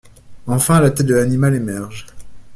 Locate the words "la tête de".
0.79-1.13